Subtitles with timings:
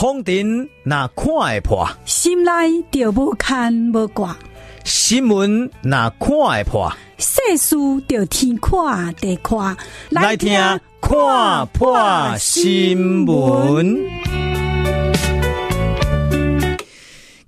[0.00, 2.50] 风尘那看会破，心内
[2.90, 4.34] 就无牵无挂；
[4.82, 7.76] 新闻那看会破，世事
[8.08, 9.76] 就天看地看。
[10.08, 10.58] 来听
[11.02, 13.94] 看破新闻。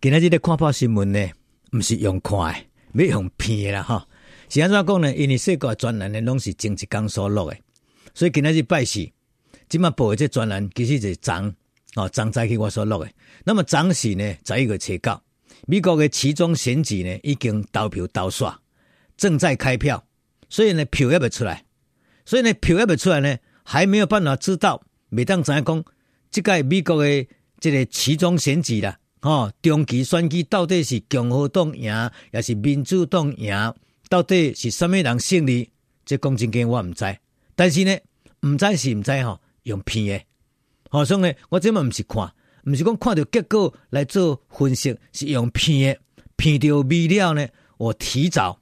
[0.03, 1.27] 今仔日的看破新闻呢，
[1.73, 2.39] 毋是用看
[2.93, 4.07] 的，要用片的啦哈。
[4.51, 5.15] 是安怎讲呢？
[5.15, 7.57] 因为世界专栏呢，拢是前一天所录的，
[8.13, 9.09] 所以今仔日拜四，
[9.71, 11.55] 即麦报的这专栏其实就是昨。
[11.95, 13.11] 哦，昨早起我所录的。
[13.45, 15.21] 那么昨时呢，十一月初九，
[15.67, 18.57] 美国的其中选举呢，已经投票投煞，
[19.17, 20.03] 正在开票，
[20.49, 21.65] 所以呢，票也未出来，
[22.25, 25.85] 所以呢，票也未出来呢，还没有办法知道，每当怎样讲，
[26.31, 27.27] 这个美国的
[27.61, 31.93] 这个其中选举啦，哦，中期选举到底是共和党赢，
[32.33, 33.75] 还是民主党赢，
[34.09, 35.69] 到底是什么人胜利？
[36.05, 37.05] 这讲真经我唔知，
[37.55, 37.97] 但是呢，
[38.47, 40.25] 唔知是唔知吼，用骗的。
[40.93, 42.31] 好，所以呢，我这么不是看，
[42.63, 46.01] 不是讲看到结果来做分析，是用骗的，
[46.37, 47.49] 骗到未料呢。
[47.79, 48.61] 我提早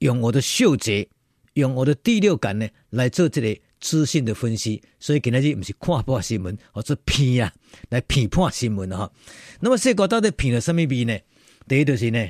[0.00, 1.08] 用我的嗅觉，
[1.52, 4.82] 用我的第六感呢来做这个资讯的分析。
[4.98, 7.52] 所以今日不是看破新闻，而是骗啊，
[7.90, 9.08] 来批判新闻哈。
[9.60, 11.16] 那么这个到底骗了什么味呢？
[11.68, 12.28] 第一就是呢，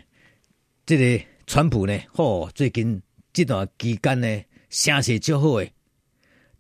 [0.85, 3.01] 这个川普呢，哦，最近
[3.33, 5.73] 这段期间呢，声势较好诶。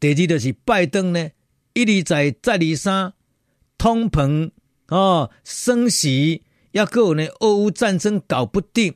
[0.00, 1.30] 第二就是拜登呢。
[1.74, 3.12] 一而再，再而三，
[3.78, 4.50] 通膨
[4.88, 6.42] 哦，升息，
[6.72, 8.94] 抑阁呢，俄乌战争搞不定，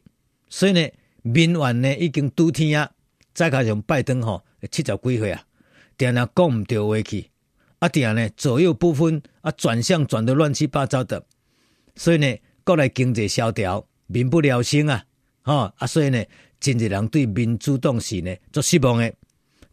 [0.48, 0.88] 所以呢，
[1.22, 2.91] 民怨呢已经拄天啊！
[3.33, 5.42] 再加上拜登吼七十几岁啊，
[5.96, 7.30] 定定讲唔对话去，
[7.78, 11.24] 啊定呢左右不分，啊转向转得乱七八糟的，
[11.94, 15.05] 所以呢，国内经济萧条，民不聊生啊！
[15.44, 16.22] 哦啊，所以呢，
[16.61, 19.12] 真济人对民主党是呢做失望的，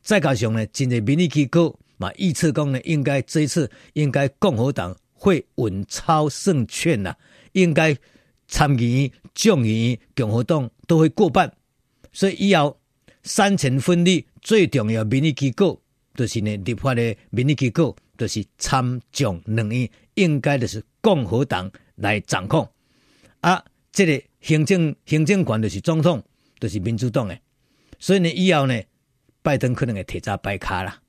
[0.02, 1.78] 再加上呢，真济民意机构。
[2.04, 7.16] 嘛，预测讲呢，应该这一次应该共和党会稳操胜券呐，
[7.54, 7.96] 应该
[8.48, 11.52] 参议院、众议院共和党都会过半，
[12.12, 12.78] 所以以后
[13.24, 15.82] 三权分立最重要民意机构
[16.14, 22.70] 就是呢，立法的民意机构就是参众两院，应该就是共和党来掌控，
[23.40, 26.22] 啊，这个行政行政权就是总统，
[26.60, 27.40] 就是民主党的，
[27.98, 28.80] 所以呢，以后呢，
[29.42, 31.00] 拜登可能会提早摆卡啦。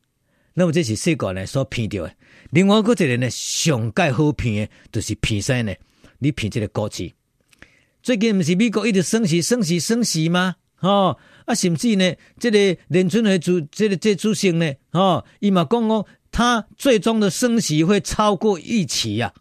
[0.55, 2.15] 那么这是世界呢所骗到的，
[2.51, 5.75] 另外一个一个呢上盖好骗的，就是骗啥呢？
[6.21, 7.13] 你骗这个国旗，
[8.03, 10.55] 最近不是美国一直升息、升息、升息吗？
[10.79, 19.33] 哦，啊，甚至呢，这个联准会主这个这主席呢，哦，伊嘛讲讲，他最终的升息会超过预期、啊。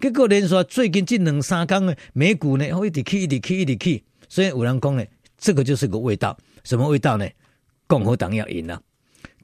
[0.00, 5.04] 结果连说最近这两三天呢，美股呢一直起，一直起，一直起，所以有人讲呢，
[5.36, 7.28] 这个就是个味道，什么味道呢？
[7.86, 8.80] 共和党要赢了。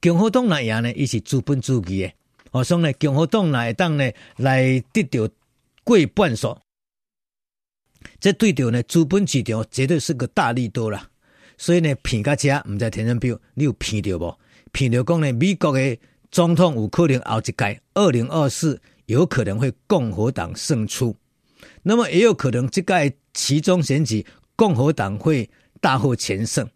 [0.05, 2.13] 共和党来赢呢，伊是资本主义的，
[2.51, 5.27] 我说呢，共和党来当呢来得到
[5.83, 6.59] 过半数，
[8.21, 11.09] 这对着呢资本市场绝对是个大利多啦。
[11.57, 14.39] 所以呢，骗到这唔在天上标，你有骗到无？
[14.73, 15.99] 骗到讲呢，美国的
[16.31, 21.17] 总统有可能后一届二零二四有可能会共和党胜出，
[21.83, 25.49] 那么也有可能这届其中选举共和党会
[25.81, 26.69] 大获全胜。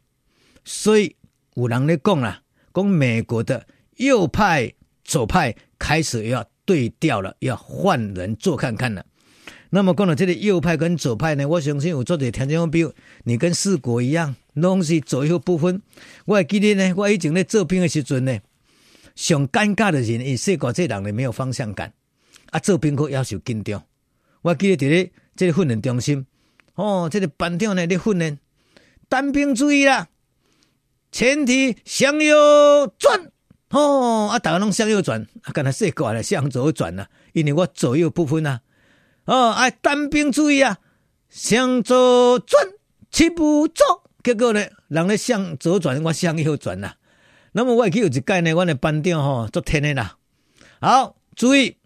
[0.65, 1.15] 所以
[1.57, 2.41] 有人咧讲啦。
[2.73, 9.05] 从美国的右派、左派开始要对调了，要换人做看看了。
[9.71, 12.93] 那么讲到这个右派跟左派呢，我相信有做点条件比如
[13.25, 15.83] 你跟四国一样，拢是左右不分。
[16.25, 18.39] 我还记得呢，我以前在做兵的时阵呢，
[19.17, 21.93] 上尴尬的人，以四国这人呢没有方向感
[22.51, 23.83] 啊，做兵可要求紧张。
[24.43, 26.25] 我记得在这个训练中心，
[26.77, 28.39] 哦，这个班长呢在训练
[29.09, 30.09] 单兵注意啦。
[31.11, 33.31] 前提向右转，
[33.71, 38.61] 哦，啊，大家拢向右转，啊，刚才说过了，向左转了，因为我左右不分啊，
[39.25, 40.79] 哦，哎，单兵注意啊，
[41.31, 42.63] 向左转，
[43.11, 43.85] 七步走，
[44.23, 46.97] 结果呢，人咧向左转，我向右转了，
[47.53, 50.17] 那么我还记有一届呢，我的班长吼，昨天的啦，
[50.81, 51.79] 好，注意，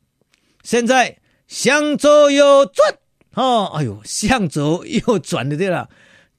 [0.65, 2.99] 现在向左右转，
[3.35, 5.89] 哦，哎呦，向左右转的对了。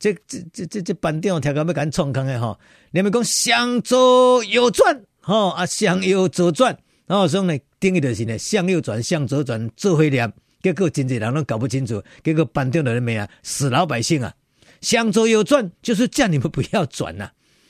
[0.03, 2.59] 这这这这这班长听讲要敢创空的吼，
[2.91, 10.29] 你们讲向左右转，吼啊向右左转，然后说呢，定义就是呢向右转向左转做会念，
[10.61, 14.33] 结果真济人都搞不清楚，结果班长的人没啊，死老百姓啊，
[14.81, 17.29] 向左右转就是叫你们不要转呐，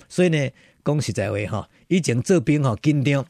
[0.10, 0.50] 所以呢，
[0.84, 3.24] 讲实在话哈，以前做兵哈紧张，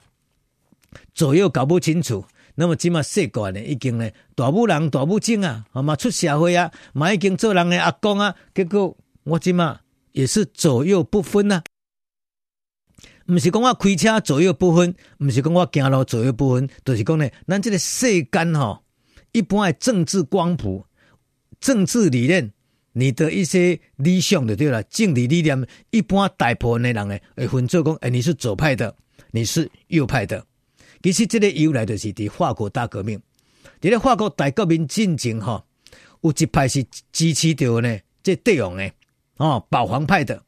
[1.14, 2.24] 左右搞不清楚。
[2.56, 9.80] 那么今嘛世界呢，已经呢大母人大母精啊，好嘛出社会啊，嘛已经做人的阿公啊，结果我今嘛
[10.12, 11.64] 也是左右不分呐、啊，
[13.26, 18.84] 不是讲我开车左右不分，不是讲我走路左右不分，就是讲呢，咱这个世间吼，
[19.32, 20.86] 一般的政治光谱、
[21.60, 22.52] 政治理念，
[22.92, 28.96] 你的一些理想的对了，政治理念，一般大部分的人呢会分做讲，诶，你是左派的，
[29.32, 30.46] 你是右派的。
[31.04, 33.20] 其实这个由来就是伫法国大革命，
[33.82, 35.66] 伫咧法国大革命进程吼，
[36.22, 38.90] 有一派是支持着呢，这帝王呢，
[39.36, 40.42] 哦，保皇派的，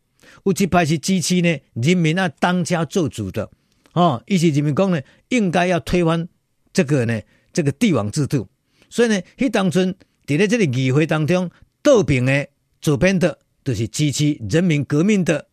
[0.45, 3.51] 有一派是支持呢，人民啊当家做主的，
[3.91, 6.25] 哦，意思人民讲呢，应该要推翻
[6.71, 7.21] 这个呢，
[7.51, 8.47] 这个帝王制度。
[8.89, 9.93] 所以呢，迄当阵
[10.25, 11.51] 伫咧这个议会当中，
[11.83, 12.47] 倒边的
[12.79, 15.49] 左边的都是支持人民革命的，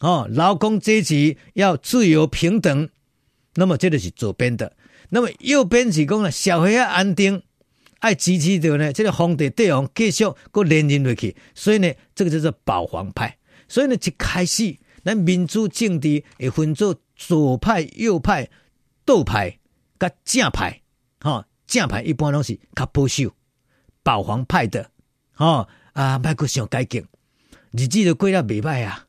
[0.00, 2.88] 哦，劳工阶级要自由平等。
[3.56, 4.76] 那么这个是左边的，
[5.08, 7.42] 那么右边是讲呢，社会要安定，
[8.00, 13.38] 爱支持着呢，这个皇帝帝王继续搁连任落去，所以呢，这个叫做保皇派。
[13.66, 18.48] 所以呢，一开始咱民主政治会分做左派、右派、
[19.04, 19.58] 倒派、
[19.98, 20.82] 甲正派。
[21.20, 23.34] 哈、正派一般拢是较保守、
[24.02, 24.90] 保皇派的。
[25.32, 27.02] 哈、啊，莫阁想改革，
[27.72, 29.06] 日子都过了未歹啊，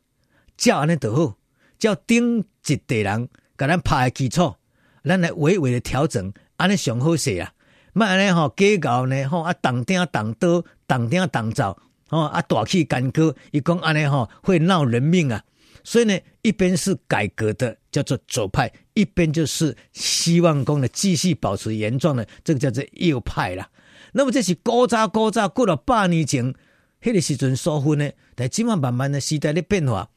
[0.56, 1.38] 照安尼就好，
[1.78, 3.28] 照顶一代人。
[3.58, 4.56] 给咱拍的基础，
[5.04, 7.52] 咱来微微的调整，安尼上好势啊！
[7.94, 11.76] 莫安尼吼，计较呢吼啊，动鼎动刀，动鼎动灶，
[12.10, 15.44] 吼啊，大气干戈，伊讲安尼吼会闹人命啊！
[15.84, 23.68] 所以呢，一边是改革的，叫做左派；一边就是希望讲呢继续保持原状的，这个叫做右派啦。
[24.12, 26.54] 那么这是古早古早过了百年前，
[27.02, 30.10] 迄个时阵所分的，但今晚慢慢的时代的变化，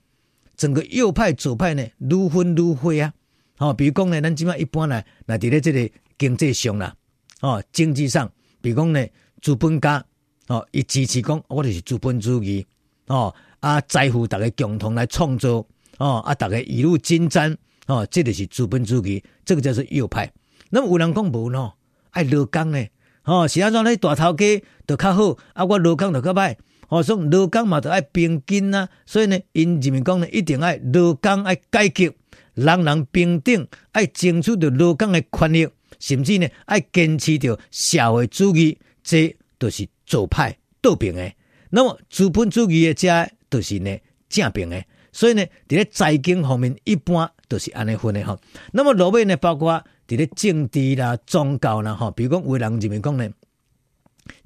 [0.56, 3.14] 整个右派左派呢，愈分愈灰啊！
[3.60, 6.96] 哦，比如讲呢，咱即马一般呢，那伫咧这个经济上啦，
[7.42, 8.26] 哦，经济上，
[8.62, 9.06] 比如讲呢，
[9.42, 10.02] 资本家，
[10.48, 12.66] 哦，伊支持讲，我就是资本主义，
[13.08, 15.62] 哦，啊，在乎大家共同来创造，
[15.98, 17.54] 哦，啊，大家一路竞争，
[17.86, 20.32] 哦，这就是资本主义，这个叫做右派。
[20.70, 21.70] 那么有人讲无喏，
[22.12, 22.82] 爱劳工呢，
[23.24, 26.56] 哦，是安怎咧大头家就较好，啊，我劳工就较歹，
[26.88, 32.14] 哦，所以劳工嘛就爱平均啊，所以呢，因人民讲呢，一定爱劳工爱改革。
[32.54, 35.68] 人人平等，爱争取着劳工的权益，
[35.98, 41.32] 甚至呢爱坚持着社会主义，这都是左派倒边的。
[41.70, 43.96] 那么资本主义的家都是呢
[44.28, 44.82] 正边的。
[45.12, 48.40] 所以呢，伫咧财经方面一般都是安尼分的吼。
[48.72, 53.28] 那么落尾呢，包括伫咧政治啦、宗教啦，吼，比如讲为人人民讲呢，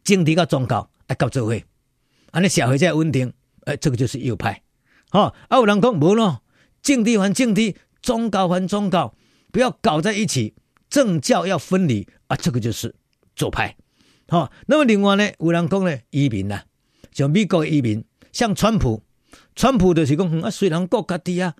[0.03, 1.55] 政治甲宗教爱合作伙，
[2.31, 3.31] 安尼社会才稳定。
[3.67, 4.63] 诶，这个就是右派。
[5.11, 6.43] 哈，啊有人讲无咯，
[6.83, 7.75] 政治还政治。
[8.05, 9.15] 宗教还宗教
[9.51, 10.53] 不要搞在一起，
[10.91, 12.37] 政教要分离啊！
[12.37, 12.95] 这个就是
[13.35, 13.75] 左派。
[14.29, 16.65] 好、那么另外呢，有人讲呢，移民啊，
[17.13, 19.03] 像美国移民，像川普，
[19.57, 21.55] 川普就是讲啊，虽然国家的啊，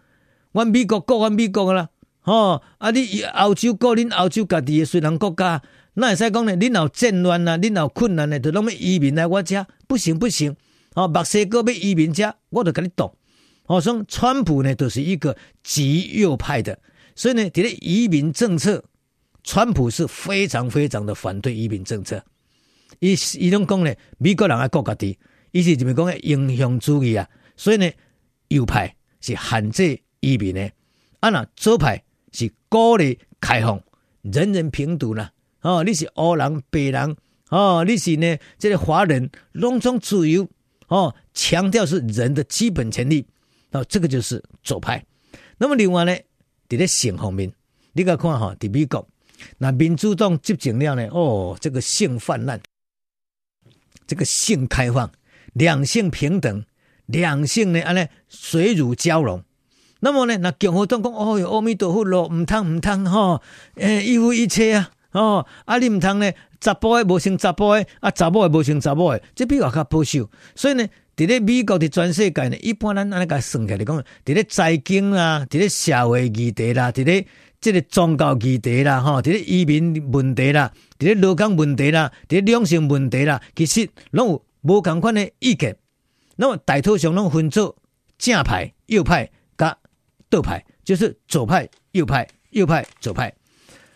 [0.53, 1.89] 阮美国国阮美国啦，
[2.25, 5.63] 哦，啊你欧洲国恁欧洲家己的虽然国家，
[5.95, 10.55] 那会使讲呢，恁有战乱啊，恁有困难呢，就拢要移民来我家，不行不行，
[10.95, 13.17] 哦，墨西哥要移民家，我就跟你斗。
[13.67, 16.79] 好像川普呢，都是一个极右派的，
[17.15, 18.83] 所以呢，这个移民政策，
[19.43, 22.23] 川普是非常非常的反对移民政策。
[23.01, 25.19] 伊伊拢讲呢，美国人爱国家的，
[25.51, 26.17] 伊是怎么讲呢？
[26.19, 27.91] 英雄主义啊，所以呢，
[28.49, 30.71] 右派是限制移民的，
[31.21, 32.03] 啊那左派
[32.33, 33.83] 是鼓励开放，
[34.23, 35.33] 人人平等啦。
[35.63, 37.17] 哦，你是黑人白人，
[37.49, 40.47] 哦，你是呢这个华人，拢总自由，
[40.89, 43.27] 哦，强调是人的基本权利。
[43.75, 45.05] 哦，这个就是左派。
[45.59, 46.15] 那么另外呢，
[46.69, 47.53] 在咧性方面，
[47.93, 49.07] 你个看哈，在美国，
[49.59, 52.61] 那民主党执政了呢，哦，这个性泛滥，
[54.07, 55.11] 这个性开放，
[55.55, 56.65] 两性平等，
[57.07, 59.43] 两性呢，安尼水乳交融。
[60.01, 63.43] 那么呢，那共和党讲，哦哟，阿弥陀佛咯，唔通唔通哈，
[63.75, 70.89] 诶，一夫一妻啊，哦，啊你唔通呢，查甫的无生查甫的，啊查某的无生查某的，这比我较保守，所以呢。
[71.17, 77.25] 伫咧美国伫全世界呢，一般咱安尼甲算起来讲，伫咧财经啦，伫咧社会议题啦，伫咧
[77.61, 85.77] 即个宗教议题啦，吼，伫咧移民问题啦，伫咧劳工问题啦，伫咧两性问题啦，其实拢有无共款的意见。
[86.37, 87.77] 那么大多数拢分做
[88.19, 89.77] 正派、右派、甲
[90.29, 93.33] 倒派，就是左派、右派、右派、左派。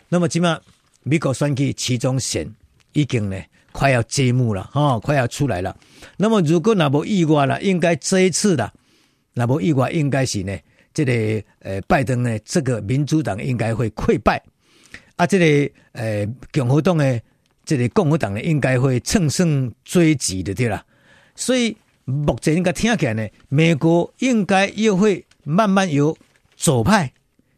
[0.07, 0.57] 那么即马
[1.03, 2.49] 美国选举其中选
[2.93, 3.37] 已经呢。
[3.71, 5.75] 快要揭幕了，哈、快要出来了。
[6.17, 8.71] 那么如果那不意外了，应该这一次的
[9.33, 10.57] 那不意外，应该是呢，
[10.93, 14.41] 这个呃拜登呢，这个民主党应该会溃败，
[15.15, 17.19] 啊，这个呃共和党呢，
[17.63, 20.83] 这个共和党呢，应该会乘胜追击的对了。
[21.35, 26.17] 所以目前应该听起来呢，美国应该又会慢慢由
[26.55, 27.11] 左派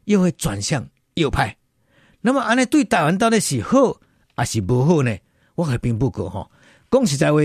[0.05, 1.55] 又会转向右派。
[2.21, 3.99] 那么安尼对台湾到底是好
[4.35, 5.17] 还是不好呢？
[5.55, 6.49] 我还并不过哈。
[6.89, 7.39] 讲实在话，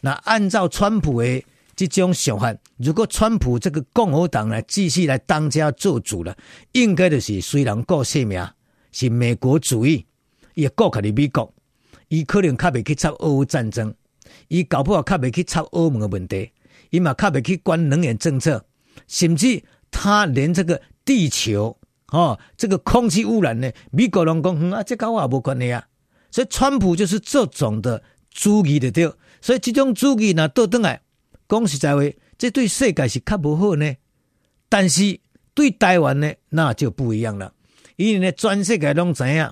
[0.00, 1.44] 那按照川普的
[1.74, 6.36] 这种想法，如果川普这个共和党来继续来当家做主了，
[6.72, 8.46] 应该就是虽然顾性命
[8.92, 10.06] 是美国主义，
[10.54, 11.52] 也顾卡的美国，
[12.08, 13.92] 伊可能较袂去插俄乌战争，
[14.48, 16.50] 伊搞不好较袂去插欧盟的问题，
[16.90, 18.64] 伊嘛较袂去管能源政策，
[19.06, 21.76] 甚至他连这个地球
[22.08, 25.86] 哦，这个空气污染呢，美国人讲、嗯、啊，这跟我也无关系啊。
[26.30, 31.00] 所以川普就是这种的主义的对，所以这种主义呢，倒转来
[31.48, 32.02] 讲实在话，
[32.36, 33.94] 这对世界是较无好呢，
[34.68, 35.18] 但是
[35.54, 37.52] 对台湾呢，那就不一样了。
[37.96, 39.50] 因为呢，全世界拢知影，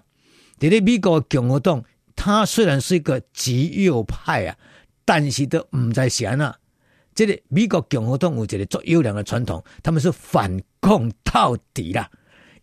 [0.58, 1.82] 伫咧美国的共和党，
[2.14, 4.56] 他虽然是一个极右派啊，
[5.04, 6.54] 但是都唔在闲啊。
[7.14, 12.10] 这个美国共和党有一个最优良的传统，他们是反共到底啦。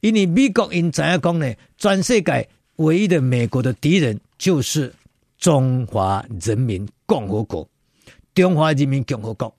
[0.02, 2.50] 因为美国因知影讲呢，全世界
[2.82, 4.94] 唯一的美国的敌人就是
[5.38, 7.68] 中华人民共和国，
[8.34, 9.56] 中华人民共和国。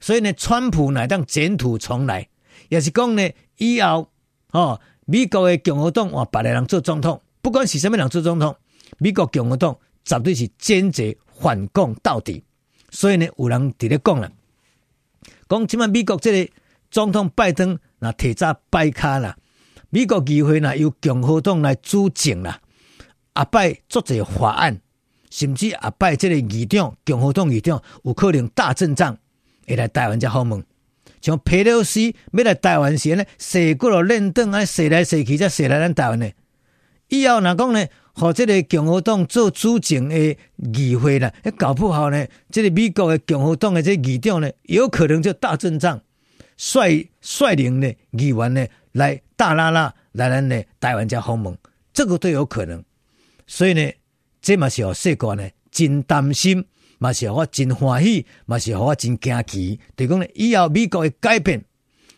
[0.00, 2.28] 所以呢，川普乃当卷土重来，
[2.68, 4.08] 也是讲呢，以后
[4.52, 4.80] 哦。
[5.08, 8.56] 美国的共和党换别个人做总统，不管是什么人做总统，
[8.98, 12.42] 美国共和党绝对是坚决反共到底。
[12.90, 14.28] 所以呢，有人伫咧讲了，
[15.48, 16.52] 讲即摆美国这个
[16.90, 19.38] 总统拜登那提早摆卡啦，
[19.96, 22.60] 美国议会呢由共和党来主政啦，
[23.32, 24.78] 阿拜做这法案，
[25.30, 29.16] 甚至阿拜这个议长共和党议长有可能大阵仗，
[29.66, 30.62] 会来台湾这访问。
[31.22, 36.30] 像佩洛西要来台湾时呢，射过了练凳啊，射来射去才射来咱台湾呢。
[37.08, 37.86] 以后哪讲呢？
[38.12, 40.36] 和这个共和党做主政的
[40.74, 46.02] 议会呢，搞不好呢，这个美国的共和党的这议长呢，有可能就大阵仗，
[46.58, 51.56] 率率领的议员呢来大拉拉来咱呢台湾加访问，
[51.92, 52.82] 这个都有可能。
[53.46, 53.92] 所以呢，
[54.40, 56.66] 这嘛是让世界呢真担心。
[56.98, 59.78] 嘛是让我真欢喜，嘛是让我真惊奇。
[59.94, 61.62] 对讲呢，以后美国的改变，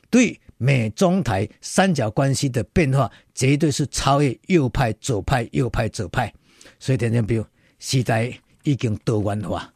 [0.09, 6.33] 对美中台三角关系的变化，绝对是超越右派、左派、右派、左派。
[6.79, 7.45] 所以，听听，比如
[7.81, 8.33] 时代
[8.63, 9.69] 已经多元化。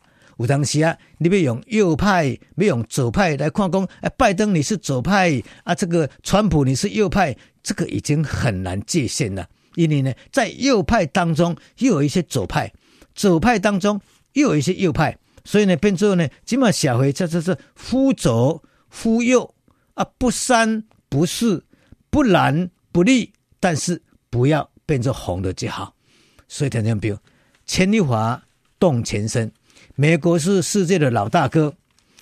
[0.43, 9.49] 有当时啊，你要用右派，要用左派来看讲，哎，拜登你是左派啊，这个川普你是右派，这个已经很难界限了。
[9.77, 12.71] 因为呢，在右派当中又有一些左派，
[13.15, 14.01] 左派当中。
[14.35, 19.55] 又有一些右派，所以呢，变做呢，起码小回这这是忽左忽右
[19.93, 21.63] 啊，不三不四，
[22.09, 23.31] 不蓝不绿，
[23.61, 25.95] 但是不要变作红的就好。
[26.49, 27.19] 所以，听听比如，
[27.67, 28.43] 牵一发
[28.79, 29.53] 动全身，
[29.95, 31.75] 美国是世界的老大哥，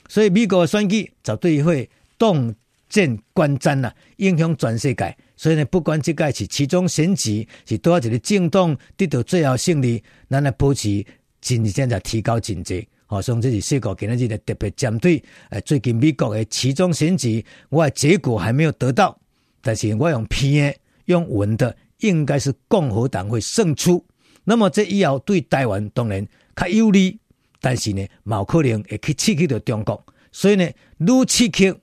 [0.09, 2.55] 所以美国的选举绝对会动
[2.89, 5.17] 见观瞻呐，影响全世界。
[5.37, 11.05] 所以呢，不管这个是期中选举是多少一个政党得到最后胜利，咱来保持。
[11.41, 15.25] 今天在提高警觉，好，所以这是四个今日的特别针对。
[15.49, 19.19] 诶，最近美国的期中选举，我的结果还没有得到，
[19.63, 20.71] 但是我用听
[21.07, 24.05] 用文的，应该是共和党会胜出。
[24.45, 27.19] 那么这以后对台湾当然较有利，
[27.61, 30.05] 但是呢，冇可能会去刺激到中国。
[30.33, 30.65] 所以呢，
[30.99, 31.75] 愈刺激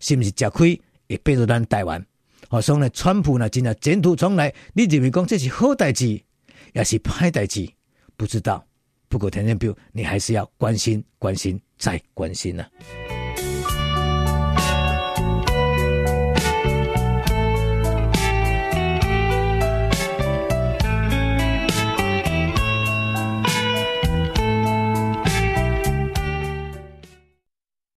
[0.00, 2.04] 是不是吃亏，会变成咱台湾。
[2.48, 6.20] 好，所以呢，川普呢，真的卷土重来，你认为讲这是好代志，
[6.72, 7.68] 也是坏代志，
[8.16, 8.64] 不知道。
[9.08, 13.13] 不过，田建彪，你还是要关心、关心再关心呢、啊。